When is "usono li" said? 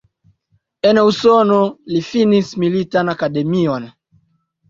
1.09-2.01